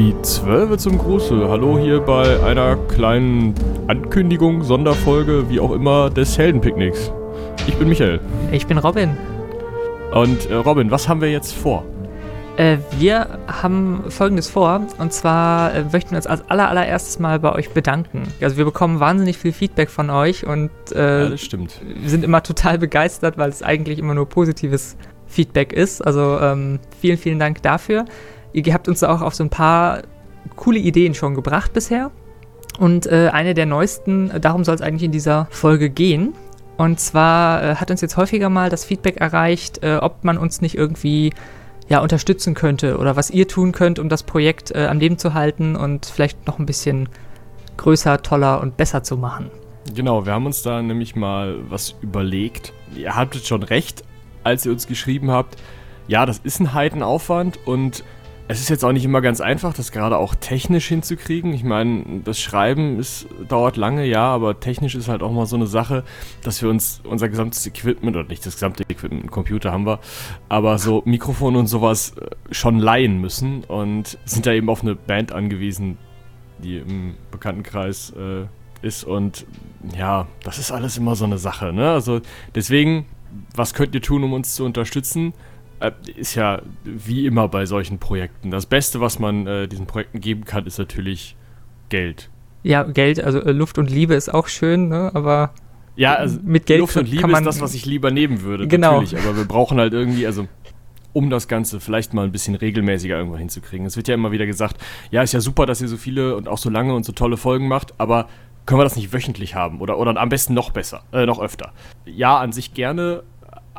Die 0.00 0.16
Zwölfe 0.22 0.78
zum 0.78 0.96
Gruße. 0.96 1.50
Hallo 1.50 1.78
hier 1.78 2.00
bei 2.00 2.42
einer 2.42 2.76
kleinen 2.76 3.54
Ankündigung, 3.86 4.62
Sonderfolge, 4.62 5.50
wie 5.50 5.60
auch 5.60 5.72
immer, 5.72 6.08
des 6.08 6.38
Heldenpicknicks. 6.38 7.12
Ich 7.66 7.74
bin 7.74 7.90
Michael. 7.90 8.18
Ich 8.50 8.66
bin 8.66 8.78
Robin. 8.78 9.14
Und 10.14 10.48
äh, 10.48 10.54
Robin, 10.54 10.90
was 10.90 11.06
haben 11.06 11.20
wir 11.20 11.30
jetzt 11.30 11.52
vor? 11.52 11.84
Äh, 12.56 12.78
wir 12.98 13.40
haben 13.46 14.04
folgendes 14.08 14.48
vor. 14.48 14.86
Und 14.96 15.12
zwar 15.12 15.74
äh, 15.74 15.84
möchten 15.92 16.12
wir 16.12 16.16
uns 16.16 16.26
als 16.26 16.48
aller, 16.48 16.70
allererstes 16.70 17.18
mal 17.18 17.38
bei 17.38 17.52
euch 17.54 17.68
bedanken. 17.68 18.22
Also 18.40 18.56
wir 18.56 18.64
bekommen 18.64 19.00
wahnsinnig 19.00 19.36
viel 19.36 19.52
Feedback 19.52 19.90
von 19.90 20.08
euch 20.08 20.46
und 20.46 20.70
äh, 20.92 21.24
ja, 21.24 21.28
das 21.28 21.42
stimmt. 21.42 21.78
wir 21.84 22.08
sind 22.08 22.24
immer 22.24 22.42
total 22.42 22.78
begeistert, 22.78 23.36
weil 23.36 23.50
es 23.50 23.62
eigentlich 23.62 23.98
immer 23.98 24.14
nur 24.14 24.26
positives 24.26 24.96
Feedback 25.26 25.74
ist. 25.74 26.00
Also 26.00 26.38
ähm, 26.40 26.78
vielen, 26.98 27.18
vielen 27.18 27.38
Dank 27.38 27.60
dafür. 27.60 28.06
Ihr 28.52 28.74
habt 28.74 28.88
uns 28.88 29.02
auch 29.02 29.20
auf 29.20 29.34
so 29.34 29.44
ein 29.44 29.50
paar 29.50 30.02
coole 30.56 30.78
Ideen 30.78 31.14
schon 31.14 31.34
gebracht 31.34 31.72
bisher. 31.72 32.10
Und 32.78 33.06
äh, 33.06 33.30
eine 33.32 33.54
der 33.54 33.66
neuesten, 33.66 34.30
darum 34.40 34.64
soll 34.64 34.74
es 34.74 34.80
eigentlich 34.80 35.04
in 35.04 35.12
dieser 35.12 35.46
Folge 35.50 35.90
gehen. 35.90 36.34
Und 36.76 36.98
zwar 36.98 37.62
äh, 37.62 37.74
hat 37.76 37.90
uns 37.90 38.00
jetzt 38.00 38.16
häufiger 38.16 38.48
mal 38.48 38.70
das 38.70 38.84
Feedback 38.84 39.18
erreicht, 39.18 39.82
äh, 39.82 39.96
ob 39.96 40.24
man 40.24 40.38
uns 40.38 40.62
nicht 40.62 40.76
irgendwie 40.76 41.32
ja, 41.90 42.00
unterstützen 42.00 42.54
könnte 42.54 42.96
oder 42.98 43.16
was 43.16 43.30
ihr 43.30 43.48
tun 43.48 43.72
könnt, 43.72 43.98
um 43.98 44.08
das 44.08 44.22
Projekt 44.22 44.70
äh, 44.70 44.86
am 44.86 44.98
Leben 44.98 45.18
zu 45.18 45.34
halten 45.34 45.76
und 45.76 46.06
vielleicht 46.06 46.46
noch 46.46 46.58
ein 46.58 46.64
bisschen 46.64 47.08
größer, 47.76 48.22
toller 48.22 48.60
und 48.60 48.76
besser 48.76 49.02
zu 49.02 49.16
machen. 49.16 49.50
Genau, 49.94 50.24
wir 50.24 50.32
haben 50.32 50.46
uns 50.46 50.62
da 50.62 50.80
nämlich 50.80 51.16
mal 51.16 51.56
was 51.68 51.96
überlegt. 52.00 52.72
Ihr 52.94 53.16
hattet 53.16 53.46
schon 53.46 53.62
recht, 53.62 54.04
als 54.44 54.64
ihr 54.64 54.72
uns 54.72 54.86
geschrieben 54.86 55.30
habt. 55.30 55.56
Ja, 56.06 56.26
das 56.26 56.38
ist 56.38 56.60
ein 56.60 56.74
Heitenaufwand 56.74 57.58
und 57.66 58.04
es 58.50 58.58
ist 58.58 58.68
jetzt 58.68 58.84
auch 58.84 58.90
nicht 58.90 59.04
immer 59.04 59.20
ganz 59.20 59.40
einfach, 59.40 59.74
das 59.74 59.92
gerade 59.92 60.18
auch 60.18 60.34
technisch 60.34 60.88
hinzukriegen. 60.88 61.52
Ich 61.52 61.62
meine, 61.62 62.20
das 62.24 62.40
Schreiben 62.40 62.98
ist, 62.98 63.28
dauert 63.48 63.76
lange, 63.76 64.04
ja, 64.04 64.24
aber 64.24 64.58
technisch 64.58 64.96
ist 64.96 65.06
halt 65.06 65.22
auch 65.22 65.30
mal 65.30 65.46
so 65.46 65.54
eine 65.54 65.68
Sache, 65.68 66.02
dass 66.42 66.60
wir 66.60 66.68
uns 66.68 67.00
unser 67.04 67.28
gesamtes 67.28 67.64
Equipment, 67.64 68.16
oder 68.16 68.26
nicht 68.28 68.44
das 68.44 68.54
gesamte 68.54 68.82
Equipment, 68.88 69.30
Computer 69.30 69.70
haben 69.70 69.86
wir, 69.86 70.00
aber 70.48 70.78
so 70.78 71.00
Mikrofone 71.04 71.60
und 71.60 71.68
sowas 71.68 72.14
äh, 72.16 72.52
schon 72.52 72.80
leihen 72.80 73.20
müssen 73.20 73.62
und 73.62 74.18
sind 74.24 74.46
da 74.46 74.52
eben 74.52 74.68
auf 74.68 74.82
eine 74.82 74.96
Band 74.96 75.30
angewiesen, 75.30 75.96
die 76.58 76.78
im 76.78 77.14
Bekanntenkreis 77.30 78.12
äh, 78.18 78.46
ist 78.84 79.04
und 79.04 79.46
ja, 79.96 80.26
das 80.42 80.58
ist 80.58 80.72
alles 80.72 80.98
immer 80.98 81.14
so 81.14 81.24
eine 81.24 81.38
Sache, 81.38 81.72
ne? 81.72 81.92
Also 81.92 82.20
deswegen, 82.56 83.06
was 83.54 83.74
könnt 83.74 83.94
ihr 83.94 84.02
tun, 84.02 84.24
um 84.24 84.32
uns 84.32 84.56
zu 84.56 84.64
unterstützen? 84.64 85.34
Äh, 85.80 85.92
ist 86.16 86.34
ja 86.34 86.62
wie 86.84 87.26
immer 87.26 87.48
bei 87.48 87.66
solchen 87.66 87.98
Projekten. 87.98 88.50
Das 88.50 88.66
Beste, 88.66 89.00
was 89.00 89.18
man 89.18 89.46
äh, 89.46 89.66
diesen 89.66 89.86
Projekten 89.86 90.20
geben 90.20 90.44
kann, 90.44 90.66
ist 90.66 90.78
natürlich 90.78 91.36
Geld. 91.88 92.30
Ja, 92.62 92.82
Geld, 92.82 93.22
also 93.22 93.40
äh, 93.40 93.52
Luft 93.52 93.78
und 93.78 93.90
Liebe 93.90 94.14
ist 94.14 94.32
auch 94.32 94.48
schön, 94.48 94.88
ne? 94.88 95.10
aber 95.14 95.52
ja, 95.96 96.14
also 96.14 96.38
mit 96.42 96.66
Geld 96.66 96.80
Luft 96.80 96.96
und 96.96 97.08
Liebe 97.08 97.22
kann 97.22 97.30
man, 97.30 97.42
ist 97.42 97.46
das, 97.46 97.60
was 97.60 97.74
ich 97.74 97.84
lieber 97.86 98.10
nehmen 98.10 98.42
würde, 98.42 98.68
genau. 98.68 99.00
natürlich. 99.00 99.24
Aber 99.24 99.36
wir 99.36 99.44
brauchen 99.44 99.78
halt 99.78 99.92
irgendwie, 99.92 100.26
also 100.26 100.46
um 101.12 101.30
das 101.30 101.48
Ganze 101.48 101.80
vielleicht 101.80 102.14
mal 102.14 102.24
ein 102.24 102.32
bisschen 102.32 102.54
regelmäßiger 102.54 103.16
irgendwo 103.16 103.36
hinzukriegen. 103.36 103.86
Es 103.86 103.96
wird 103.96 104.08
ja 104.08 104.14
immer 104.14 104.32
wieder 104.32 104.46
gesagt, 104.46 104.76
ja, 105.10 105.22
ist 105.22 105.32
ja 105.32 105.40
super, 105.40 105.66
dass 105.66 105.80
ihr 105.80 105.88
so 105.88 105.96
viele 105.96 106.36
und 106.36 106.48
auch 106.48 106.58
so 106.58 106.70
lange 106.70 106.94
und 106.94 107.04
so 107.04 107.12
tolle 107.12 107.36
Folgen 107.36 107.68
macht, 107.68 107.94
aber 107.98 108.28
können 108.66 108.78
wir 108.78 108.84
das 108.84 108.96
nicht 108.96 109.12
wöchentlich 109.12 109.54
haben 109.54 109.80
oder, 109.80 109.98
oder 109.98 110.16
am 110.16 110.28
besten 110.28 110.54
noch 110.54 110.70
besser, 110.70 111.02
äh, 111.12 111.26
noch 111.26 111.40
öfter? 111.40 111.72
Ja, 112.04 112.38
an 112.38 112.52
sich 112.52 112.74
gerne, 112.74 113.24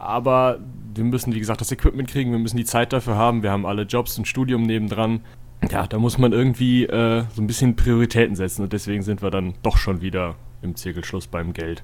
aber 0.01 0.59
wir 0.95 1.03
müssen, 1.03 1.33
wie 1.33 1.39
gesagt, 1.39 1.61
das 1.61 1.71
Equipment 1.71 2.09
kriegen, 2.09 2.31
wir 2.31 2.39
müssen 2.39 2.57
die 2.57 2.65
Zeit 2.65 2.91
dafür 2.91 3.15
haben, 3.15 3.43
wir 3.43 3.51
haben 3.51 3.65
alle 3.65 3.83
Jobs 3.83 4.17
und 4.17 4.27
Studium 4.27 4.63
nebendran. 4.63 5.21
Ja, 5.69 5.85
da 5.85 5.99
muss 5.99 6.17
man 6.17 6.33
irgendwie 6.33 6.85
äh, 6.85 7.23
so 7.33 7.41
ein 7.41 7.47
bisschen 7.47 7.75
Prioritäten 7.75 8.35
setzen 8.35 8.63
und 8.63 8.73
deswegen 8.73 9.03
sind 9.03 9.21
wir 9.21 9.29
dann 9.29 9.53
doch 9.61 9.77
schon 9.77 10.01
wieder 10.01 10.35
im 10.63 10.75
Zirkelschluss 10.75 11.27
beim 11.27 11.53
Geld. 11.53 11.83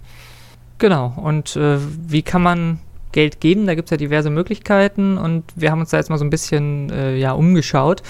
Genau, 0.79 1.13
und 1.15 1.55
äh, 1.55 1.77
wie 2.07 2.23
kann 2.23 2.41
man 2.41 2.79
Geld 3.11 3.39
geben? 3.39 3.67
Da 3.67 3.75
gibt 3.75 3.87
es 3.87 3.91
ja 3.91 3.97
diverse 3.97 4.31
Möglichkeiten 4.31 5.17
und 5.17 5.43
wir 5.55 5.71
haben 5.71 5.79
uns 5.79 5.91
da 5.91 5.97
jetzt 5.97 6.09
mal 6.09 6.17
so 6.17 6.25
ein 6.25 6.31
bisschen 6.31 6.89
äh, 6.89 7.15
ja, 7.17 7.33
umgeschaut 7.33 8.01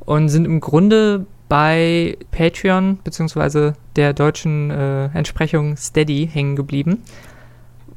und 0.00 0.28
sind 0.28 0.44
im 0.44 0.60
Grunde 0.60 1.26
bei 1.48 2.16
Patreon 2.30 2.98
bzw. 3.02 3.72
der 3.96 4.12
deutschen 4.12 4.70
äh, 4.70 5.06
Entsprechung 5.06 5.76
Steady 5.76 6.28
hängen 6.32 6.54
geblieben 6.54 7.02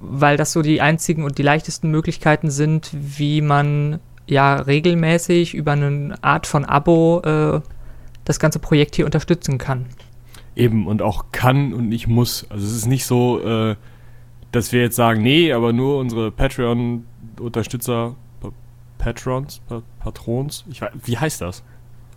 weil 0.01 0.37
das 0.37 0.51
so 0.51 0.61
die 0.61 0.81
einzigen 0.81 1.23
und 1.23 1.37
die 1.37 1.43
leichtesten 1.43 1.89
Möglichkeiten 1.91 2.49
sind, 2.49 2.89
wie 2.93 3.41
man 3.41 3.99
ja 4.27 4.55
regelmäßig 4.55 5.53
über 5.53 5.73
eine 5.73 6.15
Art 6.21 6.47
von 6.47 6.65
Abo 6.65 7.21
äh, 7.23 7.61
das 8.25 8.39
ganze 8.39 8.59
Projekt 8.59 8.95
hier 8.95 9.05
unterstützen 9.05 9.57
kann. 9.57 9.85
Eben 10.55 10.87
und 10.87 11.01
auch 11.01 11.25
kann 11.31 11.73
und 11.73 11.89
nicht 11.89 12.07
muss. 12.07 12.45
Also 12.49 12.65
es 12.65 12.73
ist 12.73 12.87
nicht 12.87 13.05
so, 13.05 13.41
äh, 13.41 13.75
dass 14.51 14.71
wir 14.71 14.81
jetzt 14.81 14.95
sagen, 14.95 15.21
nee, 15.21 15.53
aber 15.53 15.73
nur 15.73 15.97
unsere 15.97 16.31
Patreon-Unterstützer, 16.31 18.15
Patrons, 18.97 19.61
Patrons, 19.99 20.65
ich 20.69 20.81
weiß, 20.81 20.91
wie 21.03 21.17
heißt 21.17 21.41
das? 21.41 21.63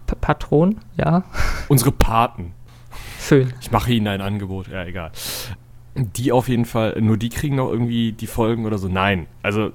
P 0.06 0.14
Patron, 0.20 0.80
ja. 0.96 1.24
Unsere 1.68 1.92
Paten. 1.92 2.52
Schön. 3.20 3.54
Ich 3.60 3.70
mache 3.70 3.92
ihnen 3.92 4.06
ein 4.06 4.20
Angebot, 4.20 4.68
ja, 4.68 4.84
egal. 4.84 5.10
Die 5.96 6.32
auf 6.32 6.48
jeden 6.48 6.64
Fall, 6.64 7.00
nur 7.00 7.16
die 7.16 7.28
kriegen 7.28 7.56
noch 7.56 7.70
irgendwie 7.70 8.12
die 8.12 8.26
Folgen 8.26 8.66
oder 8.66 8.78
so. 8.78 8.88
Nein, 8.88 9.26
also 9.42 9.70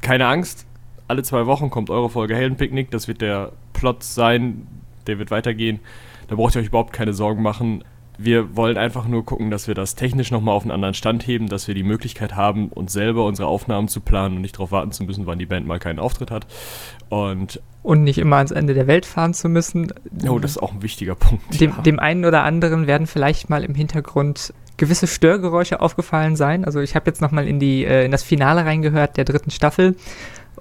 keine 0.00 0.26
Angst. 0.26 0.66
Alle 1.08 1.22
zwei 1.22 1.46
Wochen 1.46 1.70
kommt 1.70 1.90
eure 1.90 2.08
Folge 2.08 2.34
Heldenpicknick. 2.36 2.90
Das 2.90 3.08
wird 3.08 3.20
der 3.20 3.52
Plot 3.72 4.02
sein. 4.02 4.66
Der 5.06 5.18
wird 5.18 5.30
weitergehen. 5.30 5.80
Da 6.28 6.36
braucht 6.36 6.54
ihr 6.56 6.60
euch 6.60 6.68
überhaupt 6.68 6.92
keine 6.92 7.12
Sorgen 7.12 7.42
machen. 7.42 7.84
Wir 8.18 8.56
wollen 8.56 8.78
einfach 8.78 9.06
nur 9.06 9.24
gucken, 9.26 9.50
dass 9.50 9.68
wir 9.68 9.74
das 9.74 9.94
technisch 9.94 10.30
nochmal 10.30 10.54
auf 10.54 10.62
einen 10.62 10.70
anderen 10.70 10.94
Stand 10.94 11.26
heben, 11.26 11.48
dass 11.48 11.68
wir 11.68 11.74
die 11.74 11.82
Möglichkeit 11.82 12.34
haben, 12.34 12.68
uns 12.68 12.92
selber 12.92 13.26
unsere 13.26 13.48
Aufnahmen 13.48 13.88
zu 13.88 14.00
planen 14.00 14.36
und 14.36 14.40
nicht 14.40 14.56
darauf 14.56 14.72
warten 14.72 14.90
zu 14.90 15.04
müssen, 15.04 15.26
wann 15.26 15.38
die 15.38 15.46
Band 15.46 15.66
mal 15.66 15.78
keinen 15.78 15.98
Auftritt 15.98 16.30
hat. 16.30 16.46
Und, 17.10 17.60
und 17.82 18.04
nicht 18.04 18.18
immer 18.18 18.36
ans 18.36 18.52
Ende 18.52 18.72
der 18.72 18.86
Welt 18.86 19.04
fahren 19.04 19.34
zu 19.34 19.48
müssen. 19.50 19.92
Oh, 20.26 20.38
das 20.38 20.52
ist 20.52 20.58
auch 20.58 20.72
ein 20.72 20.82
wichtiger 20.82 21.14
Punkt. 21.14 21.60
Dem, 21.60 21.72
ja. 21.72 21.82
dem 21.82 21.98
einen 21.98 22.24
oder 22.24 22.42
anderen 22.42 22.86
werden 22.86 23.06
vielleicht 23.06 23.50
mal 23.50 23.62
im 23.62 23.74
Hintergrund 23.74 24.54
gewisse 24.76 25.06
Störgeräusche 25.06 25.80
aufgefallen 25.80 26.36
sein. 26.36 26.64
Also 26.64 26.80
ich 26.80 26.94
habe 26.94 27.06
jetzt 27.06 27.20
nochmal 27.20 27.46
in, 27.46 27.60
äh, 27.60 28.04
in 28.04 28.10
das 28.10 28.22
Finale 28.22 28.64
reingehört 28.64 29.16
der 29.16 29.24
dritten 29.24 29.50
Staffel 29.50 29.96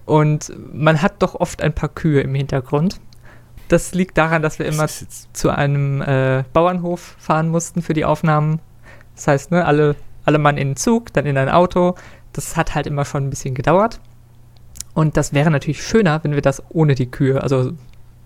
und 0.05 0.53
man 0.73 1.01
hat 1.01 1.21
doch 1.21 1.35
oft 1.35 1.61
ein 1.61 1.73
paar 1.73 1.89
Kühe 1.89 2.21
im 2.21 2.35
Hintergrund. 2.35 2.99
Das 3.67 3.93
liegt 3.93 4.17
daran, 4.17 4.41
dass 4.41 4.59
wir 4.59 4.67
immer 4.67 4.87
zu 4.87 5.49
einem 5.49 6.01
äh, 6.01 6.43
Bauernhof 6.53 7.15
fahren 7.17 7.49
mussten 7.49 7.81
für 7.81 7.93
die 7.93 8.05
Aufnahmen. 8.05 8.59
Das 9.15 9.27
heißt, 9.27 9.51
ne, 9.51 9.65
alle, 9.65 9.95
alle 10.23 10.37
Mann 10.37 10.57
in 10.57 10.69
den 10.69 10.75
Zug, 10.75 11.11
dann 11.13 11.25
in 11.25 11.37
ein 11.37 11.49
Auto. 11.49 11.95
Das 12.33 12.55
hat 12.57 12.75
halt 12.75 12.85
immer 12.85 13.05
schon 13.05 13.25
ein 13.25 13.29
bisschen 13.31 13.55
gedauert. 13.55 13.99
Und 14.93 15.17
das 15.17 15.33
wäre 15.33 15.49
natürlich 15.49 15.83
schöner, 15.83 16.23
wenn 16.23 16.33
wir 16.33 16.41
das 16.41 16.61
ohne 16.69 16.95
die 16.95 17.09
Kühe, 17.09 17.41
also 17.41 17.73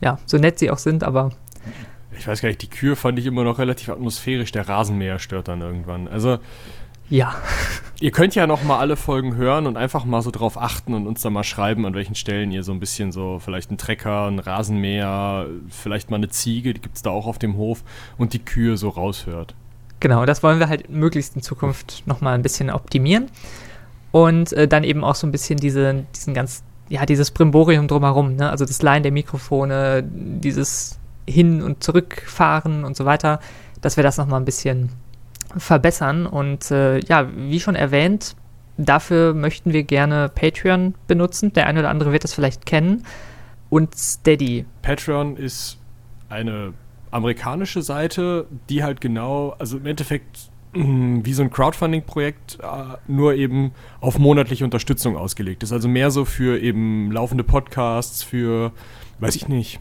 ja, 0.01 0.19
so 0.25 0.38
nett 0.38 0.59
sie 0.59 0.71
auch 0.71 0.77
sind, 0.77 1.03
aber 1.03 1.31
ich 2.18 2.28
weiß 2.28 2.42
gar 2.42 2.50
nicht, 2.50 2.62
die 2.62 2.70
Kühe 2.70 2.96
fand 2.96 3.20
ich 3.20 3.25
immer 3.25 3.44
noch 3.44 3.59
relativ 3.59 3.90
atmosphärisch. 3.90 4.52
Der 4.52 4.68
Rasenmäher 4.68 5.20
stört 5.20 5.47
dann 5.47 5.62
irgendwann. 5.62 6.08
Also. 6.08 6.40
Ja. 7.09 7.36
Ihr 8.00 8.12
könnt 8.12 8.36
ja 8.36 8.46
noch 8.46 8.64
mal 8.64 8.78
alle 8.78 8.96
Folgen 8.96 9.36
hören 9.36 9.66
und 9.66 9.78
einfach 9.78 10.06
mal 10.06 10.22
so 10.22 10.30
drauf 10.30 10.62
achten 10.62 10.94
und 10.94 11.08
uns 11.08 11.22
dann 11.22 11.34
mal 11.34 11.44
schreiben, 11.44 11.86
an 11.86 11.96
welchen 11.96 12.14
Stellen 12.16 12.52
ihr 12.52 12.64
so 12.64 12.72
ein 12.72 12.80
bisschen 12.80 13.12
so, 13.12 13.40
vielleicht 13.40 13.72
einen 13.72 13.80
Trecker, 13.80 14.28
einen 14.28 14.40
Rasenmäher, 14.40 15.48
vielleicht 15.69 16.12
mal 16.12 16.18
eine 16.18 16.30
Ziege, 16.30 16.74
die 16.74 16.81
gibt 16.81 16.98
es 16.98 17.02
da 17.02 17.09
auch 17.09 17.25
auf 17.25 17.40
dem 17.40 17.58
Hof 17.58 17.84
und 18.18 18.34
die 18.34 18.40
Kühe 18.40 18.78
so 18.78 18.90
raushört. 18.90 19.56
Genau, 20.00 20.25
das 20.25 20.44
wollen 20.44 20.59
wir 20.59 20.69
halt 20.69 20.90
möglichst 20.90 21.36
in 21.36 21.42
Zukunft 21.42 22.03
noch 22.06 22.22
mal 22.22 22.34
ein 22.34 22.42
bisschen 22.42 22.69
optimieren. 22.69 23.28
Und 24.12 24.53
äh, 24.53 24.68
dann 24.68 24.84
eben 24.84 25.03
auch 25.03 25.16
so 25.16 25.28
ein 25.28 25.31
bisschen 25.31 25.59
diese, 25.59 26.06
diesen 26.16 26.34
ganz, 26.34 26.64
ja, 26.90 27.06
dieses 27.06 27.31
Brimborium 27.31 27.88
drumherum, 27.88 28.36
ne? 28.36 28.50
Also 28.50 28.66
das 28.66 28.81
Leihen 28.81 29.03
der 29.03 29.12
Mikrofone, 29.12 30.03
dieses 30.03 31.00
hin 31.30 31.62
und 31.62 31.84
zurückfahren 31.84 32.84
und 32.84 32.98
so 32.98 33.06
weiter, 33.06 33.40
dass 33.81 33.98
wir 33.98 34.04
das 34.04 34.18
nochmal 34.18 34.42
ein 34.42 34.46
bisschen 34.46 34.90
verbessern. 35.58 36.26
Und 36.26 36.72
äh, 36.72 37.00
ja, 37.00 37.28
wie 37.36 37.60
schon 37.60 37.76
erwähnt, 37.76 38.36
dafür 38.78 39.34
möchten 39.34 39.74
wir 39.74 39.84
gerne 39.84 40.30
Patreon 40.30 40.96
benutzen. 41.08 41.54
Der 41.54 41.68
eine 41.68 41.80
oder 41.80 41.90
andere 41.90 42.12
wird 42.12 42.24
das 42.24 42.34
vielleicht 42.34 42.66
kennen. 42.66 43.06
Und 43.70 43.96
Steady. 43.96 44.66
Patreon 44.81 45.38
ist 45.38 45.78
eine 46.30 46.74
amerikanische 47.12 47.81
Seite, 47.81 48.46
die 48.70 48.84
halt 48.84 49.02
genau, 49.02 49.56
also 49.60 49.78
im 49.78 49.86
Endeffekt 49.86 50.50
wie 50.74 51.34
so 51.34 51.42
ein 51.42 51.50
Crowdfunding-Projekt, 51.50 52.60
äh, 52.62 52.98
nur 53.08 53.34
eben 53.34 53.72
auf 54.02 54.20
monatliche 54.20 54.64
Unterstützung 54.64 55.18
ausgelegt 55.18 55.64
ist. 55.64 55.72
Also 55.72 55.88
mehr 55.88 56.12
so 56.12 56.26
für 56.26 56.60
eben 56.60 57.12
laufende 57.12 57.44
Podcasts, 57.44 58.24
für, 58.24 58.72
weiß 59.20 59.36
ich 59.36 59.48
nicht, 59.48 59.80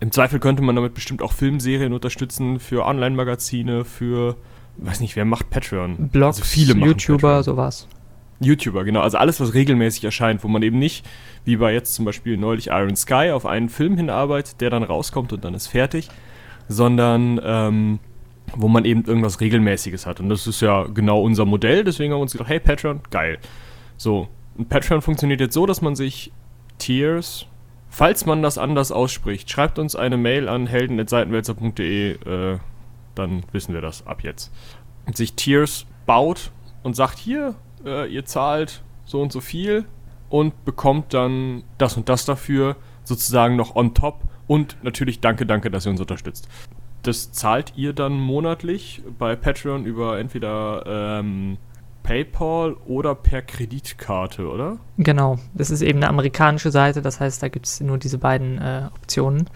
im 0.00 0.10
Zweifel 0.10 0.38
könnte 0.38 0.62
man 0.62 0.76
damit 0.76 0.94
bestimmt 0.94 1.22
auch 1.22 1.32
Filmserien 1.32 1.92
unterstützen, 1.92 2.58
für 2.60 2.84
Online-Magazine, 2.84 3.84
für, 3.84 4.36
weiß 4.78 5.00
nicht, 5.00 5.16
wer 5.16 5.24
macht 5.24 5.50
Patreon? 5.50 6.08
Blogs, 6.08 6.38
also 6.38 6.44
viele 6.44 6.74
YouTuber, 6.74 7.18
Patreon. 7.18 7.42
sowas. 7.42 7.88
YouTuber, 8.40 8.84
genau. 8.84 9.00
Also 9.00 9.18
alles, 9.18 9.40
was 9.40 9.54
regelmäßig 9.54 10.04
erscheint, 10.04 10.42
wo 10.42 10.48
man 10.48 10.62
eben 10.62 10.78
nicht, 10.78 11.06
wie 11.44 11.56
bei 11.56 11.72
jetzt 11.72 11.94
zum 11.94 12.04
Beispiel 12.04 12.36
neulich 12.36 12.68
Iron 12.68 12.96
Sky, 12.96 13.30
auf 13.32 13.46
einen 13.46 13.68
Film 13.68 13.96
hinarbeitet, 13.96 14.60
der 14.60 14.70
dann 14.70 14.82
rauskommt 14.82 15.32
und 15.32 15.44
dann 15.44 15.54
ist 15.54 15.68
fertig, 15.68 16.08
sondern 16.68 17.40
ähm, 17.44 17.98
wo 18.56 18.68
man 18.68 18.84
eben 18.84 19.04
irgendwas 19.04 19.40
Regelmäßiges 19.40 20.06
hat. 20.06 20.20
Und 20.20 20.28
das 20.28 20.46
ist 20.46 20.60
ja 20.60 20.84
genau 20.84 21.22
unser 21.22 21.44
Modell, 21.44 21.84
deswegen 21.84 22.12
haben 22.12 22.18
wir 22.18 22.22
uns 22.22 22.32
gedacht, 22.32 22.48
hey 22.48 22.60
Patreon, 22.60 23.00
geil. 23.10 23.38
So, 23.96 24.28
und 24.56 24.68
Patreon 24.68 25.00
funktioniert 25.02 25.40
jetzt 25.40 25.54
so, 25.54 25.66
dass 25.66 25.80
man 25.80 25.94
sich 25.94 26.32
Tiers, 26.78 27.46
falls 27.92 28.24
man 28.24 28.42
das 28.42 28.56
anders 28.56 28.90
ausspricht, 28.90 29.50
schreibt 29.50 29.78
uns 29.78 29.94
eine 29.94 30.16
Mail 30.16 30.48
an 30.48 30.66
helden.seitenwälzer.de, 30.66 32.12
äh, 32.12 32.58
dann 33.14 33.44
wissen 33.52 33.74
wir 33.74 33.82
das 33.82 34.06
ab 34.06 34.24
jetzt. 34.24 34.50
Und 35.06 35.16
sich 35.16 35.34
Tiers 35.34 35.84
baut 36.06 36.50
und 36.82 36.96
sagt, 36.96 37.18
hier, 37.18 37.54
äh, 37.84 38.10
ihr 38.10 38.24
zahlt 38.24 38.82
so 39.04 39.20
und 39.20 39.30
so 39.30 39.40
viel 39.40 39.84
und 40.30 40.64
bekommt 40.64 41.12
dann 41.12 41.64
das 41.76 41.96
und 41.98 42.08
das 42.08 42.24
dafür 42.24 42.76
sozusagen 43.04 43.56
noch 43.56 43.76
on 43.76 43.92
top 43.92 44.22
und 44.46 44.78
natürlich 44.82 45.20
danke, 45.20 45.44
danke, 45.44 45.70
dass 45.70 45.86
ihr 45.86 45.90
uns 45.90 46.00
unterstützt. 46.00 46.48
Das 47.02 47.32
zahlt 47.32 47.74
ihr 47.76 47.92
dann 47.92 48.18
monatlich 48.18 49.02
bei 49.18 49.36
Patreon 49.36 49.84
über 49.84 50.18
entweder 50.18 50.84
ähm, 50.86 51.58
PayPal 52.02 52.74
oder 52.86 53.14
per 53.14 53.42
Kreditkarte, 53.42 54.48
oder? 54.48 54.78
Genau, 54.98 55.38
das 55.54 55.70
ist 55.70 55.82
eben 55.82 55.98
eine 55.98 56.08
amerikanische 56.08 56.70
Seite, 56.70 57.02
das 57.02 57.20
heißt, 57.20 57.42
da 57.42 57.48
gibt 57.48 57.66
es 57.66 57.80
nur 57.80 57.98
diese 57.98 58.18
beiden 58.18 58.58
äh, 58.58 58.88
Optionen. 58.94 59.48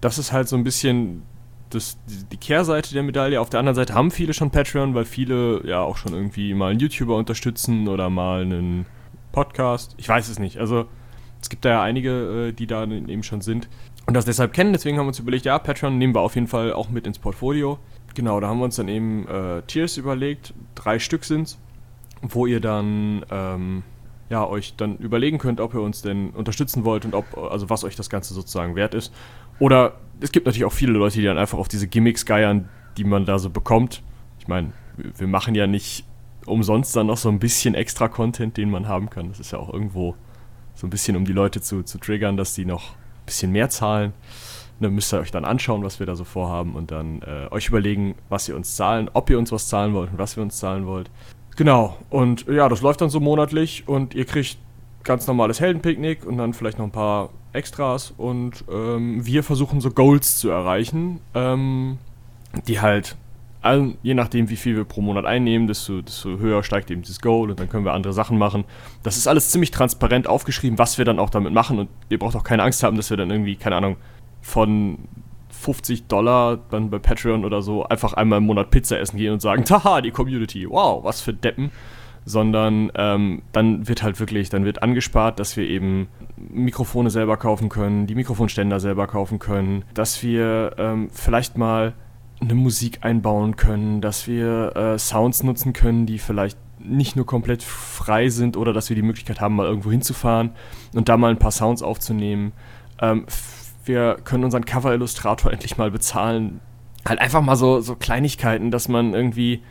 Das 0.00 0.18
ist 0.18 0.32
halt 0.32 0.48
so 0.48 0.56
ein 0.56 0.64
bisschen 0.64 1.22
das, 1.70 1.98
die 2.06 2.36
Kehrseite 2.36 2.92
der 2.92 3.02
Medaille. 3.02 3.40
Auf 3.40 3.50
der 3.50 3.60
anderen 3.60 3.76
Seite 3.76 3.94
haben 3.94 4.10
viele 4.10 4.34
schon 4.34 4.50
Patreon, 4.50 4.94
weil 4.94 5.04
viele 5.04 5.66
ja 5.66 5.80
auch 5.80 5.96
schon 5.96 6.12
irgendwie 6.12 6.54
mal 6.54 6.70
einen 6.70 6.80
YouTuber 6.80 7.16
unterstützen 7.16 7.88
oder 7.88 8.10
mal 8.10 8.42
einen 8.42 8.86
Podcast. 9.30 9.94
Ich 9.96 10.08
weiß 10.08 10.28
es 10.28 10.38
nicht. 10.38 10.58
Also 10.58 10.86
es 11.40 11.48
gibt 11.48 11.64
da 11.64 11.70
ja 11.70 11.82
einige, 11.82 12.48
äh, 12.48 12.52
die 12.52 12.66
da 12.66 12.84
eben 12.84 13.22
schon 13.22 13.40
sind 13.40 13.68
und 14.06 14.14
das 14.14 14.24
deshalb 14.24 14.52
kennen. 14.52 14.72
Deswegen 14.72 14.98
haben 14.98 15.06
wir 15.06 15.08
uns 15.08 15.18
überlegt, 15.18 15.44
ja, 15.44 15.58
Patreon 15.58 15.98
nehmen 15.98 16.14
wir 16.14 16.20
auf 16.20 16.34
jeden 16.34 16.48
Fall 16.48 16.72
auch 16.72 16.90
mit 16.90 17.06
ins 17.06 17.18
Portfolio. 17.18 17.78
Genau, 18.14 18.40
da 18.40 18.48
haben 18.48 18.58
wir 18.58 18.64
uns 18.64 18.76
dann 18.76 18.88
eben 18.88 19.26
äh, 19.26 19.62
Tiers 19.62 19.96
überlegt. 19.96 20.54
Drei 20.74 20.98
Stück 20.98 21.24
sind's, 21.24 21.58
wo 22.22 22.46
ihr 22.46 22.60
dann 22.60 23.24
ähm, 23.30 23.82
ja, 24.30 24.46
euch 24.46 24.74
dann 24.76 24.96
überlegen 24.96 25.38
könnt, 25.38 25.60
ob 25.60 25.74
ihr 25.74 25.80
uns 25.82 26.00
denn 26.00 26.30
unterstützen 26.30 26.84
wollt 26.86 27.04
und 27.04 27.14
ob, 27.14 27.36
also 27.36 27.68
was 27.68 27.84
euch 27.84 27.96
das 27.96 28.08
Ganze 28.08 28.32
sozusagen 28.32 28.74
wert 28.76 28.94
ist. 28.94 29.12
Oder 29.58 29.96
es 30.20 30.32
gibt 30.32 30.46
natürlich 30.46 30.64
auch 30.64 30.72
viele 30.72 30.92
Leute, 30.92 31.18
die 31.18 31.24
dann 31.24 31.36
einfach 31.36 31.58
auf 31.58 31.68
diese 31.68 31.86
Gimmicks 31.86 32.24
geiern, 32.24 32.68
die 32.96 33.04
man 33.04 33.26
da 33.26 33.38
so 33.38 33.50
bekommt. 33.50 34.02
Ich 34.38 34.48
meine, 34.48 34.72
wir 34.96 35.26
machen 35.26 35.54
ja 35.54 35.66
nicht 35.66 36.04
umsonst 36.46 36.96
dann 36.96 37.08
noch 37.08 37.18
so 37.18 37.28
ein 37.28 37.38
bisschen 37.38 37.74
extra 37.74 38.08
Content, 38.08 38.56
den 38.56 38.70
man 38.70 38.88
haben 38.88 39.10
kann. 39.10 39.28
Das 39.28 39.38
ist 39.38 39.52
ja 39.52 39.58
auch 39.58 39.72
irgendwo 39.72 40.16
so 40.74 40.86
ein 40.86 40.90
bisschen, 40.90 41.16
um 41.16 41.24
die 41.24 41.32
Leute 41.32 41.60
zu, 41.60 41.82
zu 41.82 41.98
triggern, 41.98 42.36
dass 42.36 42.54
die 42.54 42.64
noch 42.64 42.92
ein 42.92 43.26
bisschen 43.26 43.52
mehr 43.52 43.68
zahlen. 43.68 44.12
Dann 44.80 44.94
müsst 44.94 45.12
ihr 45.12 45.20
euch 45.20 45.30
dann 45.30 45.44
anschauen, 45.44 45.84
was 45.84 46.00
wir 46.00 46.06
da 46.06 46.16
so 46.16 46.24
vorhaben 46.24 46.74
und 46.74 46.90
dann 46.90 47.22
äh, 47.22 47.48
euch 47.50 47.68
überlegen, 47.68 48.16
was 48.28 48.48
ihr 48.48 48.56
uns 48.56 48.74
zahlen, 48.74 49.10
ob 49.12 49.30
ihr 49.30 49.38
uns 49.38 49.52
was 49.52 49.68
zahlen 49.68 49.94
wollt 49.94 50.10
und 50.10 50.18
was 50.18 50.36
wir 50.36 50.42
uns 50.42 50.56
zahlen 50.56 50.86
wollt. 50.86 51.10
Genau, 51.56 51.98
und 52.08 52.46
ja, 52.46 52.68
das 52.68 52.80
läuft 52.80 53.00
dann 53.00 53.10
so 53.10 53.20
monatlich 53.20 53.84
und 53.86 54.14
ihr 54.14 54.24
kriegt 54.24 54.56
ganz 55.04 55.26
normales 55.26 55.60
Heldenpicknick 55.60 56.24
und 56.24 56.38
dann 56.38 56.54
vielleicht 56.54 56.78
noch 56.78 56.86
ein 56.86 56.92
paar 56.92 57.30
Extras 57.52 58.14
und 58.16 58.64
ähm, 58.72 59.24
wir 59.26 59.42
versuchen 59.42 59.80
so 59.80 59.90
Goals 59.90 60.38
zu 60.38 60.48
erreichen, 60.48 61.20
ähm, 61.34 61.98
die 62.66 62.80
halt, 62.80 63.16
also 63.60 63.92
je 64.02 64.14
nachdem 64.14 64.48
wie 64.48 64.56
viel 64.56 64.76
wir 64.76 64.84
pro 64.84 65.02
Monat 65.02 65.26
einnehmen, 65.26 65.66
desto, 65.66 66.00
desto 66.00 66.38
höher 66.38 66.62
steigt 66.62 66.90
eben 66.90 67.02
dieses 67.02 67.20
Goal 67.20 67.50
und 67.50 67.60
dann 67.60 67.68
können 67.68 67.84
wir 67.84 67.92
andere 67.92 68.14
Sachen 68.14 68.38
machen. 68.38 68.64
Das 69.02 69.18
ist 69.18 69.26
alles 69.26 69.50
ziemlich 69.50 69.70
transparent 69.70 70.26
aufgeschrieben, 70.26 70.78
was 70.78 70.96
wir 70.96 71.04
dann 71.04 71.18
auch 71.18 71.30
damit 71.30 71.52
machen 71.52 71.78
und 71.78 71.90
ihr 72.08 72.18
braucht 72.18 72.36
auch 72.36 72.44
keine 72.44 72.62
Angst 72.62 72.82
haben, 72.82 72.96
dass 72.96 73.10
wir 73.10 73.18
dann 73.18 73.30
irgendwie, 73.30 73.56
keine 73.56 73.76
Ahnung, 73.76 73.96
von 74.40 74.98
50 75.62 76.06
Dollar 76.06 76.58
dann 76.70 76.90
bei 76.90 76.98
Patreon 76.98 77.44
oder 77.44 77.62
so 77.62 77.84
einfach 77.84 78.14
einmal 78.14 78.38
im 78.38 78.46
Monat 78.46 78.70
Pizza 78.70 78.98
essen 78.98 79.16
gehen 79.16 79.32
und 79.32 79.40
sagen, 79.40 79.64
haha, 79.70 80.00
die 80.00 80.10
Community, 80.10 80.68
wow, 80.68 81.02
was 81.04 81.20
für 81.20 81.32
Deppen. 81.32 81.70
Sondern 82.24 82.92
ähm, 82.94 83.42
dann 83.50 83.88
wird 83.88 84.04
halt 84.04 84.20
wirklich, 84.20 84.48
dann 84.48 84.64
wird 84.64 84.82
angespart, 84.82 85.40
dass 85.40 85.56
wir 85.56 85.68
eben 85.68 86.06
Mikrofone 86.36 87.10
selber 87.10 87.36
kaufen 87.36 87.68
können, 87.68 88.06
die 88.06 88.14
Mikrofonständer 88.14 88.78
selber 88.78 89.08
kaufen 89.08 89.40
können, 89.40 89.84
dass 89.94 90.22
wir 90.22 90.74
ähm, 90.78 91.08
vielleicht 91.12 91.58
mal 91.58 91.94
eine 92.40 92.54
Musik 92.54 92.98
einbauen 93.02 93.56
können, 93.56 94.00
dass 94.00 94.28
wir 94.28 94.76
äh, 94.76 94.98
Sounds 94.98 95.42
nutzen 95.42 95.72
können, 95.72 96.06
die 96.06 96.18
vielleicht 96.18 96.58
nicht 96.78 97.16
nur 97.16 97.26
komplett 97.26 97.62
frei 97.62 98.28
sind 98.28 98.56
oder 98.56 98.72
dass 98.72 98.88
wir 98.88 98.96
die 98.96 99.02
Möglichkeit 99.02 99.40
haben, 99.40 99.56
mal 99.56 99.66
irgendwo 99.66 99.90
hinzufahren 99.90 100.50
und 100.94 101.08
da 101.08 101.16
mal 101.16 101.30
ein 101.30 101.38
paar 101.38 101.52
Sounds 101.52 101.82
aufzunehmen. 101.82 102.52
Ähm, 103.00 103.26
wir 103.84 104.16
können 104.24 104.44
unseren 104.44 104.64
Cover-Illustrator 104.64 105.52
endlich 105.52 105.76
mal 105.76 105.90
bezahlen. 105.90 106.60
Halt 107.06 107.20
einfach 107.20 107.42
mal 107.42 107.56
so, 107.56 107.80
so 107.80 107.96
Kleinigkeiten, 107.96 108.70
dass 108.70 108.88
man 108.88 109.14
irgendwie 109.14 109.62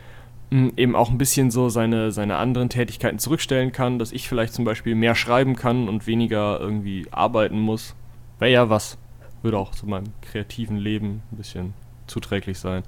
hm, 0.50 0.74
eben 0.76 0.94
auch 0.94 1.10
ein 1.10 1.18
bisschen 1.18 1.50
so 1.50 1.70
seine, 1.70 2.12
seine 2.12 2.36
anderen 2.36 2.68
Tätigkeiten 2.68 3.18
zurückstellen 3.18 3.72
kann, 3.72 3.98
dass 3.98 4.12
ich 4.12 4.28
vielleicht 4.28 4.52
zum 4.52 4.64
Beispiel 4.64 4.94
mehr 4.94 5.14
schreiben 5.14 5.56
kann 5.56 5.88
und 5.88 6.06
weniger 6.06 6.60
irgendwie 6.60 7.06
arbeiten 7.10 7.58
muss. 7.58 7.94
Wäre 8.38 8.52
ja 8.52 8.68
was. 8.68 8.98
Würde 9.40 9.58
auch 9.58 9.72
zu 9.72 9.86
meinem 9.86 10.12
kreativen 10.20 10.76
Leben 10.76 11.22
ein 11.32 11.36
bisschen 11.38 11.74
zuträglich 12.06 12.58
sein. 12.58 12.82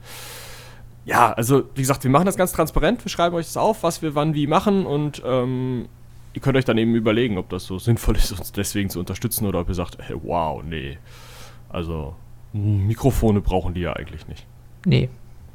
Ja, 1.06 1.32
also 1.32 1.64
wie 1.74 1.82
gesagt, 1.82 2.04
wir 2.04 2.10
machen 2.10 2.26
das 2.26 2.36
ganz 2.36 2.52
transparent. 2.52 3.04
Wir 3.04 3.10
schreiben 3.10 3.34
euch 3.34 3.46
das 3.46 3.56
auf, 3.56 3.82
was 3.82 4.02
wir 4.02 4.14
wann 4.14 4.34
wie 4.34 4.46
machen 4.46 4.86
und 4.86 5.22
ähm, 5.24 5.88
ihr 6.34 6.42
könnt 6.42 6.56
euch 6.56 6.64
dann 6.64 6.76
eben 6.76 6.94
überlegen, 6.94 7.38
ob 7.38 7.48
das 7.48 7.64
so 7.64 7.78
sinnvoll 7.78 8.16
ist, 8.16 8.32
uns 8.32 8.52
deswegen 8.52 8.90
zu 8.90 8.98
unterstützen 8.98 9.46
oder 9.46 9.60
ob 9.60 9.68
ihr 9.68 9.74
sagt, 9.74 9.98
hey, 10.00 10.16
wow, 10.22 10.62
nee. 10.62 10.98
Also, 11.68 12.14
Mikrofone 12.52 13.40
brauchen 13.40 13.74
die 13.74 13.80
ja 13.80 13.94
eigentlich 13.94 14.28
nicht. 14.28 14.46
Nee. 14.84 15.08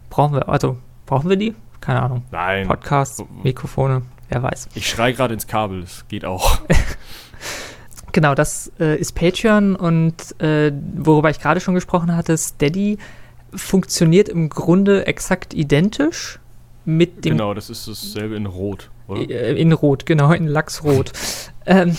Brauchen 0.09 0.35
wir, 0.35 0.49
also, 0.49 0.77
brauchen 1.05 1.29
wir 1.29 1.37
die? 1.37 1.53
Keine 1.81 2.01
Ahnung. 2.01 2.23
Nein. 2.31 2.67
Podcasts, 2.67 3.23
Mikrofone, 3.43 4.01
wer 4.29 4.41
weiß. 4.41 4.69
Ich 4.73 4.89
schreie 4.89 5.13
gerade 5.13 5.33
ins 5.33 5.47
Kabel, 5.47 5.81
das 5.81 6.07
geht 6.07 6.25
auch. 6.25 6.59
genau, 8.11 8.33
das 8.33 8.71
äh, 8.79 8.97
ist 8.97 9.13
Patreon 9.13 9.75
und 9.75 10.39
äh, 10.41 10.71
worüber 10.95 11.29
ich 11.29 11.39
gerade 11.39 11.59
schon 11.59 11.75
gesprochen 11.75 12.15
hatte, 12.15 12.37
Steady 12.37 12.97
funktioniert 13.53 14.29
im 14.29 14.49
Grunde 14.49 15.07
exakt 15.07 15.53
identisch 15.53 16.39
mit 16.97 17.25
dem. 17.25 17.37
Genau, 17.37 17.53
das 17.53 17.69
ist 17.69 17.87
dasselbe 17.87 18.35
in 18.35 18.45
Rot, 18.45 18.89
oder? 19.07 19.21
Äh, 19.21 19.59
in 19.59 19.71
Rot, 19.71 20.05
genau, 20.05 20.31
in 20.31 20.47
Lachsrot. 20.47 21.11
ähm, 21.65 21.95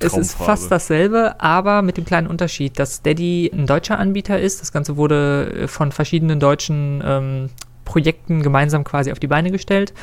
es 0.00 0.16
ist 0.16 0.34
fast 0.34 0.70
dasselbe, 0.70 1.40
aber 1.40 1.82
mit 1.82 1.96
dem 1.96 2.04
kleinen 2.04 2.26
Unterschied, 2.26 2.78
dass 2.78 2.96
Steady 2.96 3.50
ein 3.52 3.66
deutscher 3.66 3.98
Anbieter 3.98 4.38
ist. 4.38 4.60
Das 4.60 4.72
Ganze 4.72 4.96
wurde 4.96 5.62
äh, 5.62 5.68
von 5.68 5.92
verschiedenen 5.92 6.40
deutschen 6.40 7.02
ähm, 7.04 7.50
Projekten 7.84 8.42
gemeinsam 8.42 8.84
quasi 8.84 9.12
auf 9.12 9.18
die 9.18 9.26
Beine 9.26 9.50
gestellt. 9.50 9.94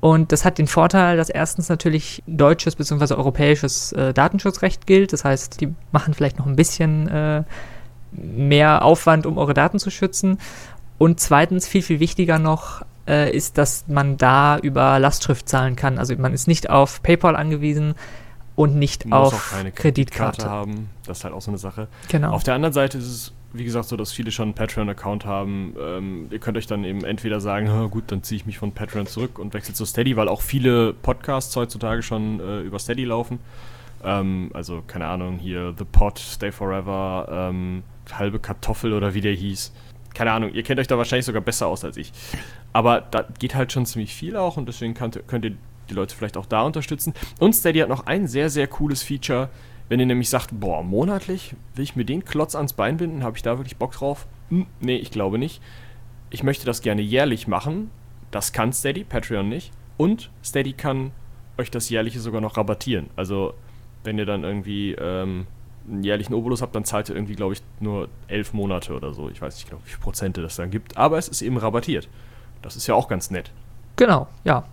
Und 0.00 0.32
das 0.32 0.44
hat 0.44 0.58
den 0.58 0.66
Vorteil, 0.66 1.16
dass 1.18 1.28
erstens 1.28 1.68
natürlich 1.68 2.22
deutsches 2.26 2.76
bzw. 2.76 3.14
europäisches 3.14 3.92
äh, 3.92 4.14
Datenschutzrecht 4.14 4.86
gilt. 4.86 5.12
Das 5.12 5.24
heißt, 5.24 5.60
die 5.60 5.74
machen 5.92 6.14
vielleicht 6.14 6.38
noch 6.38 6.46
ein 6.46 6.56
bisschen 6.56 7.08
äh, 7.08 7.42
mehr 8.12 8.82
Aufwand, 8.82 9.26
um 9.26 9.36
eure 9.36 9.54
Daten 9.54 9.78
zu 9.78 9.90
schützen. 9.90 10.38
Und 10.96 11.20
zweitens, 11.20 11.68
viel, 11.68 11.82
viel 11.82 12.00
wichtiger 12.00 12.38
noch, 12.38 12.82
äh, 13.06 13.34
ist, 13.34 13.58
dass 13.58 13.84
man 13.88 14.16
da 14.16 14.58
über 14.58 14.98
Lastschrift 14.98 15.48
zahlen 15.48 15.76
kann. 15.76 15.98
Also 15.98 16.14
man 16.16 16.32
ist 16.32 16.48
nicht 16.48 16.70
auf 16.70 17.02
PayPal 17.02 17.36
angewiesen 17.36 17.94
und 18.56 18.76
nicht 18.76 19.10
auf 19.10 19.50
Kreditkarte. 19.50 19.72
Kreditkarte 19.72 20.50
haben. 20.50 20.90
Das 21.06 21.18
ist 21.18 21.24
halt 21.24 21.34
auch 21.34 21.40
so 21.40 21.50
eine 21.50 21.58
Sache. 21.58 21.88
Genau. 22.08 22.32
Auf 22.32 22.44
der 22.44 22.54
anderen 22.54 22.72
Seite 22.72 22.98
ist 22.98 23.06
es, 23.06 23.32
wie 23.52 23.64
gesagt, 23.64 23.88
so, 23.88 23.96
dass 23.96 24.12
viele 24.12 24.30
schon 24.30 24.48
einen 24.48 24.54
Patreon-Account 24.54 25.24
haben. 25.24 25.74
Ähm, 25.80 26.28
ihr 26.30 26.38
könnt 26.38 26.56
euch 26.58 26.66
dann 26.66 26.84
eben 26.84 27.04
entweder 27.04 27.40
sagen, 27.40 27.90
gut, 27.90 28.04
dann 28.08 28.22
ziehe 28.22 28.36
ich 28.36 28.46
mich 28.46 28.58
von 28.58 28.72
Patreon 28.72 29.06
zurück 29.06 29.38
und 29.38 29.54
wechsle 29.54 29.74
zu 29.74 29.86
Steady, 29.86 30.16
weil 30.16 30.28
auch 30.28 30.42
viele 30.42 30.92
Podcasts 30.92 31.56
heutzutage 31.56 32.02
schon 32.02 32.40
äh, 32.40 32.60
über 32.60 32.78
Steady 32.78 33.04
laufen. 33.04 33.38
Ähm, 34.04 34.50
also, 34.52 34.82
keine 34.86 35.06
Ahnung, 35.06 35.38
hier 35.38 35.74
The 35.76 35.84
Pod, 35.84 36.18
Stay 36.18 36.52
Forever, 36.52 37.28
ähm, 37.30 37.82
halbe 38.12 38.38
Kartoffel 38.38 38.92
oder 38.92 39.14
wie 39.14 39.20
der 39.20 39.32
hieß. 39.32 39.72
Keine 40.14 40.32
Ahnung, 40.32 40.52
ihr 40.52 40.62
kennt 40.62 40.80
euch 40.80 40.86
da 40.86 40.98
wahrscheinlich 40.98 41.26
sogar 41.26 41.42
besser 41.42 41.66
aus 41.66 41.84
als 41.84 41.96
ich. 41.96 42.12
Aber 42.72 43.00
da 43.00 43.26
geht 43.38 43.54
halt 43.54 43.72
schon 43.72 43.86
ziemlich 43.86 44.14
viel 44.14 44.36
auch 44.36 44.56
und 44.56 44.68
deswegen 44.68 44.94
könnt, 44.94 45.20
könnt 45.26 45.44
ihr 45.44 45.56
die 45.88 45.94
Leute 45.94 46.14
vielleicht 46.14 46.36
auch 46.36 46.46
da 46.46 46.62
unterstützen. 46.62 47.14
Und 47.38 47.54
Steady 47.54 47.80
hat 47.80 47.88
noch 47.88 48.06
ein 48.06 48.26
sehr, 48.26 48.50
sehr 48.50 48.66
cooles 48.66 49.02
Feature. 49.02 49.48
Wenn 49.88 50.00
ihr 50.00 50.06
nämlich 50.06 50.30
sagt, 50.30 50.50
boah, 50.52 50.82
monatlich 50.84 51.54
will 51.74 51.84
ich 51.84 51.96
mir 51.96 52.04
den 52.04 52.24
Klotz 52.24 52.54
ans 52.54 52.72
Bein 52.72 52.96
binden, 52.96 53.24
habe 53.24 53.36
ich 53.36 53.42
da 53.42 53.58
wirklich 53.58 53.76
Bock 53.76 53.92
drauf? 53.92 54.26
Hm, 54.48 54.66
nee, 54.80 54.96
ich 54.96 55.10
glaube 55.10 55.38
nicht. 55.38 55.60
Ich 56.30 56.42
möchte 56.42 56.64
das 56.64 56.80
gerne 56.80 57.02
jährlich 57.02 57.48
machen. 57.48 57.90
Das 58.30 58.52
kann 58.52 58.72
Steady, 58.72 59.02
Patreon 59.02 59.48
nicht. 59.48 59.72
Und 59.96 60.30
Steady 60.44 60.72
kann 60.74 61.10
euch 61.58 61.70
das 61.70 61.90
jährliche 61.90 62.20
sogar 62.20 62.40
noch 62.40 62.56
rabattieren. 62.56 63.10
Also, 63.16 63.54
wenn 64.04 64.16
ihr 64.16 64.26
dann 64.26 64.44
irgendwie 64.44 64.92
ähm, 64.92 65.46
einen 65.90 66.04
jährlichen 66.04 66.34
Obolus 66.34 66.62
habt, 66.62 66.74
dann 66.74 66.84
zahlt 66.84 67.08
ihr 67.08 67.14
irgendwie, 67.14 67.34
glaube 67.34 67.54
ich, 67.54 67.62
nur 67.80 68.08
elf 68.28 68.52
Monate 68.52 68.94
oder 68.94 69.12
so. 69.12 69.28
Ich 69.28 69.40
weiß 69.40 69.54
nicht 69.56 69.68
genau, 69.68 69.80
wie 69.84 69.90
viele 69.90 70.02
Prozente 70.02 70.42
das 70.42 70.56
dann 70.56 70.70
gibt. 70.70 70.96
Aber 70.96 71.18
es 71.18 71.28
ist 71.28 71.42
eben 71.42 71.56
rabattiert. 71.56 72.08
Das 72.62 72.76
ist 72.76 72.86
ja 72.86 72.94
auch 72.94 73.08
ganz 73.08 73.30
nett. 73.30 73.50
Genau, 73.96 74.28
ja. 74.44 74.64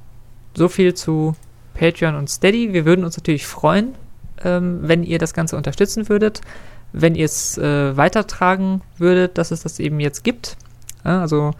So 0.55 0.69
viel 0.69 0.93
zu 0.93 1.35
Patreon 1.73 2.15
und 2.15 2.29
Steady. 2.29 2.73
Wir 2.73 2.85
würden 2.85 3.05
uns 3.05 3.17
natürlich 3.17 3.45
freuen, 3.45 3.93
ähm, 4.43 4.79
wenn 4.81 5.03
ihr 5.03 5.19
das 5.19 5.33
Ganze 5.33 5.57
unterstützen 5.57 6.09
würdet, 6.09 6.41
wenn 6.93 7.15
ihr 7.15 7.25
es 7.25 7.57
äh, 7.57 7.95
weitertragen 7.95 8.81
würdet, 8.97 9.37
dass 9.37 9.51
es 9.51 9.63
das 9.63 9.79
eben 9.79 9.99
jetzt 9.99 10.23
gibt. 10.23 10.57
Ja, 11.05 11.21
also 11.21 11.51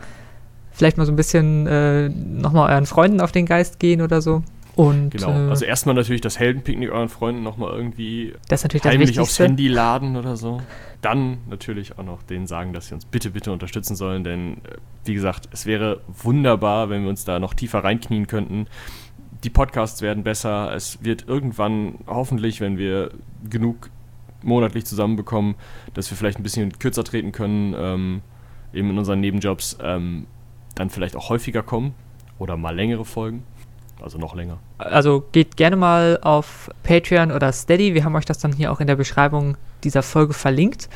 vielleicht 0.71 0.97
mal 0.97 1.05
so 1.05 1.11
ein 1.11 1.15
bisschen 1.15 1.67
äh, 1.67 2.09
nochmal 2.09 2.71
euren 2.71 2.85
Freunden 2.85 3.21
auf 3.21 3.31
den 3.31 3.45
Geist 3.45 3.79
gehen 3.79 4.01
oder 4.01 4.21
so. 4.21 4.43
Und, 4.77 5.10
genau, 5.10 5.31
äh, 5.31 5.50
also 5.50 5.65
erstmal 5.65 5.96
natürlich 5.96 6.22
das 6.22 6.38
Heldenpicknick 6.38 6.91
euren 6.91 7.10
Freunden 7.10 7.41
nochmal 7.41 7.74
irgendwie 7.74 8.36
das 8.48 8.60
ist 8.60 8.65
natürlich 8.65 8.86
heimlich 8.86 9.10
das 9.13 9.24
aufs 9.24 9.39
Handy 9.39 9.67
laden 9.67 10.15
oder 10.15 10.38
so. 10.38 10.62
Dann 11.01 11.39
natürlich 11.50 11.98
auch 11.98 12.03
noch 12.03 12.22
denen 12.22 12.46
sagen, 12.46 12.74
dass 12.74 12.88
sie 12.88 12.93
uns 12.93 13.05
bitte, 13.05 13.31
bitte 13.31 13.51
unterstützen 13.51 13.96
sollen, 13.96 14.24
denn 14.24 14.57
äh, 14.57 14.77
wie 15.03 15.15
gesagt, 15.15 15.50
es 15.51 15.65
wäre 15.65 16.01
wunderbar, 16.07 16.91
wenn 16.91 17.01
wir 17.01 17.10
uns 17.10 17.25
da 17.25 17.39
noch 17.39 17.55
tiefer 17.55 17.84
reinknien 17.84 18.27
könnten. 18.27 18.67
Die 19.43 19.50
Podcasts 19.50 20.03
werden 20.03 20.24
besser. 20.24 20.72
Es 20.75 21.03
wird 21.03 21.27
irgendwann 21.27 21.96
hoffentlich, 22.05 22.62
wenn 22.62 22.77
wir 22.77 23.10
genug 23.50 23.89
monatlich 24.43 24.86
zusammenbekommen, 24.86 25.55
dass 25.96 26.12
wir 26.12 26.17
vielleicht 26.17 26.39
ein 26.39 26.43
bisschen 26.43 26.77
kürzer 26.77 27.03
treten 27.03 27.31
können, 27.31 27.74
ähm, 27.75 28.22
eben 28.74 28.91
in 28.91 29.00
unseren 29.00 29.22
Nebenjobs, 29.22 29.79
ähm, 29.81 30.27
dann 30.75 30.91
vielleicht 30.91 31.15
auch 31.15 31.29
häufiger 31.29 31.63
kommen 31.63 31.96
oder 32.38 32.57
mal 32.57 32.75
längere 32.75 33.05
Folgen. 33.05 33.43
Also 34.01 34.17
noch 34.17 34.35
länger. 34.35 34.57
Also 34.77 35.23
geht 35.31 35.57
gerne 35.57 35.75
mal 35.75 36.19
auf 36.21 36.69
Patreon 36.83 37.31
oder 37.31 37.51
Steady. 37.51 37.93
Wir 37.93 38.03
haben 38.03 38.15
euch 38.15 38.25
das 38.25 38.37
dann 38.37 38.53
hier 38.53 38.71
auch 38.71 38.79
in 38.79 38.87
der 38.87 38.95
Beschreibung 38.95 39.57
dieser 39.83 40.03
Folge 40.03 40.33
verlinkt. 40.33 40.89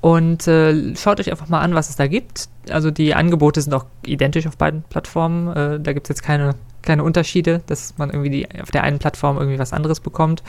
Und 0.00 0.48
äh, 0.48 0.96
schaut 0.96 1.20
euch 1.20 1.30
einfach 1.30 1.48
mal 1.48 1.60
an, 1.60 1.74
was 1.74 1.90
es 1.90 1.96
da 1.96 2.06
gibt. 2.06 2.48
Also 2.70 2.90
die 2.90 3.14
Angebote 3.14 3.60
sind 3.60 3.74
auch 3.74 3.84
identisch 4.04 4.46
auf 4.46 4.56
beiden 4.56 4.82
Plattformen. 4.82 5.48
Äh, 5.54 5.80
da 5.80 5.92
gibt 5.92 6.06
es 6.06 6.08
jetzt 6.08 6.22
keine, 6.22 6.54
keine 6.82 7.04
Unterschiede, 7.04 7.62
dass 7.66 7.98
man 7.98 8.10
irgendwie 8.10 8.30
die, 8.30 8.60
auf 8.60 8.70
der 8.70 8.82
einen 8.82 8.98
Plattform 8.98 9.36
irgendwie 9.36 9.58
was 9.58 9.72
anderes 9.72 10.00
bekommt. 10.00 10.42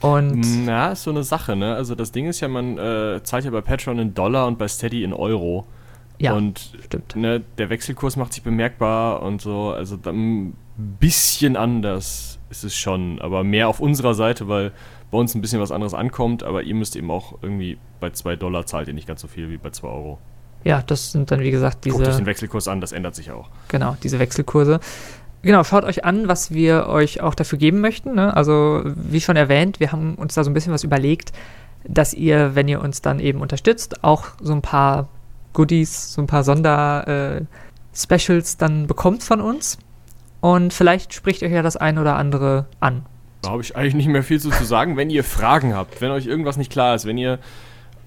Und 0.00 0.44
Na, 0.64 0.92
ist 0.92 1.02
so 1.02 1.10
eine 1.10 1.24
Sache, 1.24 1.56
ne? 1.56 1.74
Also 1.74 1.94
das 1.94 2.12
Ding 2.12 2.26
ist 2.26 2.40
ja, 2.40 2.48
man 2.48 2.78
äh, 2.78 3.20
zahlt 3.22 3.44
ja 3.44 3.50
bei 3.50 3.62
Patreon 3.62 3.98
in 3.98 4.14
Dollar 4.14 4.46
und 4.46 4.58
bei 4.58 4.68
Steady 4.68 5.02
in 5.02 5.12
Euro. 5.12 5.66
Ja, 6.18 6.32
und 6.34 6.72
stimmt. 6.84 7.16
ne, 7.16 7.42
der 7.58 7.70
Wechselkurs 7.70 8.16
macht 8.16 8.32
sich 8.32 8.42
bemerkbar 8.42 9.22
und 9.22 9.40
so. 9.40 9.70
Also 9.70 9.98
ein 10.06 10.54
bisschen 10.76 11.56
anders 11.56 12.38
ist 12.50 12.64
es 12.64 12.76
schon, 12.76 13.20
aber 13.20 13.44
mehr 13.44 13.68
auf 13.68 13.80
unserer 13.80 14.14
Seite, 14.14 14.48
weil 14.48 14.72
bei 15.10 15.18
uns 15.18 15.34
ein 15.34 15.40
bisschen 15.40 15.60
was 15.60 15.70
anderes 15.70 15.94
ankommt, 15.94 16.42
aber 16.42 16.62
ihr 16.62 16.74
müsst 16.74 16.96
eben 16.96 17.10
auch 17.10 17.34
irgendwie 17.42 17.78
bei 18.00 18.10
2 18.10 18.36
Dollar 18.36 18.66
zahlt 18.66 18.88
ihr 18.88 18.94
nicht 18.94 19.06
ganz 19.08 19.20
so 19.20 19.28
viel 19.28 19.50
wie 19.50 19.56
bei 19.56 19.70
2 19.70 19.88
Euro. 19.88 20.18
Ja, 20.64 20.82
das 20.82 21.12
sind 21.12 21.30
dann 21.30 21.40
wie 21.40 21.50
gesagt 21.50 21.84
Guckt 21.84 21.96
euch 21.96 22.06
diese, 22.06 22.18
den 22.18 22.26
Wechselkurs 22.26 22.66
an, 22.68 22.80
das 22.80 22.92
ändert 22.92 23.14
sich 23.14 23.30
auch. 23.30 23.50
genau, 23.68 23.96
diese 24.02 24.18
Wechselkurse. 24.18 24.80
Genau, 25.42 25.62
schaut 25.62 25.84
euch 25.84 26.04
an, 26.04 26.26
was 26.26 26.52
wir 26.52 26.88
euch 26.88 27.20
auch 27.20 27.34
dafür 27.34 27.58
geben 27.58 27.80
möchten. 27.80 28.14
Ne? 28.14 28.36
Also, 28.36 28.82
wie 28.84 29.20
schon 29.20 29.36
erwähnt, 29.36 29.78
wir 29.78 29.92
haben 29.92 30.16
uns 30.16 30.34
da 30.34 30.42
so 30.42 30.50
ein 30.50 30.54
bisschen 30.54 30.72
was 30.72 30.82
überlegt, 30.82 31.32
dass 31.86 32.14
ihr, 32.14 32.56
wenn 32.56 32.66
ihr 32.66 32.80
uns 32.80 33.00
dann 33.00 33.20
eben 33.20 33.40
unterstützt, 33.40 34.02
auch 34.02 34.24
so 34.40 34.52
ein 34.52 34.62
paar 34.62 35.08
Goodies, 35.56 36.12
so 36.12 36.22
ein 36.22 36.26
paar 36.26 36.44
Sonder-Specials 36.44 38.58
dann 38.58 38.86
bekommt 38.86 39.24
von 39.24 39.40
uns. 39.40 39.78
Und 40.40 40.72
vielleicht 40.72 41.14
spricht 41.14 41.42
euch 41.42 41.50
ja 41.50 41.62
das 41.62 41.76
ein 41.76 41.98
oder 41.98 42.16
andere 42.16 42.66
an. 42.78 43.06
Da 43.42 43.50
habe 43.50 43.62
ich 43.62 43.74
eigentlich 43.74 43.94
nicht 43.94 44.08
mehr 44.08 44.22
viel 44.22 44.38
zu, 44.38 44.50
zu 44.50 44.64
sagen. 44.64 44.96
Wenn 44.96 45.10
ihr 45.10 45.24
Fragen 45.24 45.74
habt, 45.74 46.00
wenn 46.00 46.10
euch 46.10 46.26
irgendwas 46.26 46.56
nicht 46.56 46.70
klar 46.70 46.94
ist, 46.94 47.06
wenn 47.06 47.18
ihr 47.18 47.38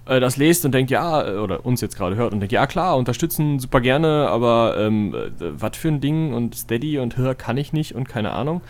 äh, 0.06 0.20
das 0.20 0.38
lest 0.38 0.64
und 0.64 0.74
denkt, 0.74 0.92
ja, 0.92 1.28
äh, 1.28 1.38
oder 1.38 1.66
uns 1.66 1.82
jetzt 1.82 1.98
gerade 1.98 2.16
hört 2.16 2.34
und 2.34 2.40
denkt, 2.40 2.52
ja 2.52 2.68
klar, 2.68 2.98
unterstützen 2.98 3.60
super 3.60 3.82
gerne, 3.82 4.28
aber 4.30 4.76
ähm, 4.78 5.16
äh, 5.16 5.32
was 5.40 5.78
für 5.78 5.88
ein 5.88 6.02
Ding 6.02 6.34
und 6.34 6.56
Steady 6.56 7.00
und 7.00 7.18
Hör 7.18 7.36
kann 7.36 7.58
ich 7.58 7.74
nicht 7.74 7.96
und 7.96 8.08
keine 8.08 8.32
Ahnung. 8.32 8.62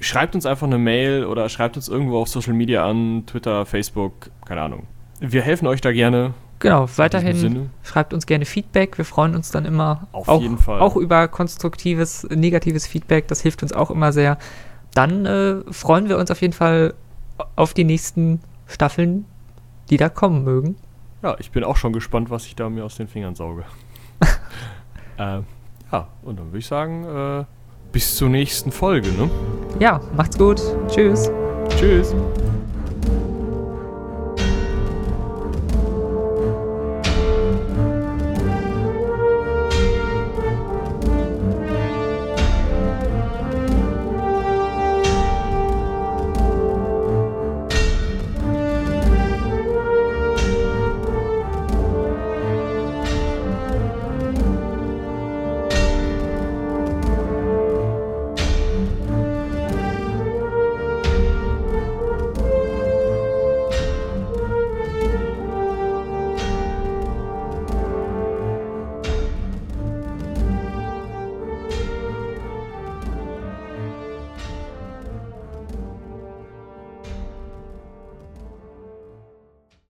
Schreibt 0.00 0.34
uns 0.34 0.46
einfach 0.46 0.66
eine 0.66 0.78
Mail 0.78 1.24
oder 1.24 1.48
schreibt 1.48 1.76
uns 1.76 1.88
irgendwo 1.88 2.18
auf 2.18 2.28
Social 2.28 2.54
Media 2.54 2.84
an, 2.84 3.24
Twitter, 3.26 3.64
Facebook, 3.64 4.30
keine 4.44 4.62
Ahnung. 4.62 4.86
Wir 5.20 5.42
helfen 5.42 5.66
euch 5.66 5.80
da 5.80 5.92
gerne. 5.92 6.34
Genau, 6.62 6.86
weiterhin 6.96 7.70
schreibt 7.82 8.14
uns 8.14 8.24
gerne 8.24 8.44
Feedback. 8.44 8.96
Wir 8.96 9.04
freuen 9.04 9.34
uns 9.34 9.50
dann 9.50 9.64
immer 9.64 10.06
Auf 10.12 10.28
auch, 10.28 10.40
jeden 10.40 10.58
Fall. 10.58 10.80
auch 10.80 10.94
über 10.94 11.26
konstruktives, 11.26 12.24
negatives 12.30 12.86
Feedback. 12.86 13.26
Das 13.26 13.40
hilft 13.40 13.64
uns 13.64 13.72
auch 13.72 13.90
immer 13.90 14.12
sehr. 14.12 14.38
Dann 14.94 15.26
äh, 15.26 15.56
freuen 15.72 16.08
wir 16.08 16.18
uns 16.18 16.30
auf 16.30 16.40
jeden 16.40 16.52
Fall 16.52 16.94
auf 17.56 17.74
die 17.74 17.82
nächsten 17.82 18.40
Staffeln, 18.68 19.24
die 19.90 19.96
da 19.96 20.08
kommen 20.08 20.44
mögen. 20.44 20.76
Ja, 21.20 21.34
ich 21.40 21.50
bin 21.50 21.64
auch 21.64 21.76
schon 21.76 21.92
gespannt, 21.92 22.30
was 22.30 22.46
ich 22.46 22.54
da 22.54 22.70
mir 22.70 22.84
aus 22.84 22.94
den 22.94 23.08
Fingern 23.08 23.34
sauge. 23.34 23.64
äh, 25.18 25.40
ja, 25.90 26.06
und 26.22 26.38
dann 26.38 26.46
würde 26.46 26.58
ich 26.58 26.66
sagen, 26.66 27.40
äh, 27.40 27.44
bis 27.90 28.14
zur 28.14 28.28
nächsten 28.28 28.70
Folge, 28.70 29.08
ne? 29.08 29.28
Ja, 29.80 30.00
macht's 30.16 30.38
gut. 30.38 30.62
Tschüss. 30.88 31.28
Tschüss. 31.70 32.14